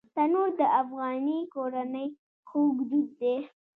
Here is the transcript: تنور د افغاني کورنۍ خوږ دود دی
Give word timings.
تنور 0.15 0.49
د 0.59 0.61
افغاني 0.81 1.39
کورنۍ 1.53 2.07
خوږ 2.49 2.75
دود 2.89 3.09
دی 3.19 3.35